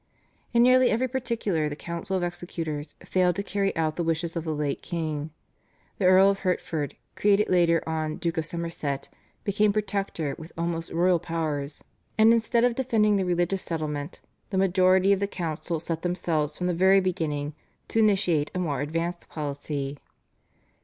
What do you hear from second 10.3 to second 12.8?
with almost royal powers, and instead of